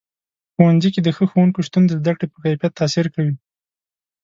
[0.53, 3.33] ښوونځي کې د ښه ښوونکو شتون د زده کړې په کیفیت تاثیر کوي.